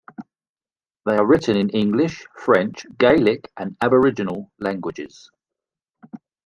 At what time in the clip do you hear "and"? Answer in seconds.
3.55-3.77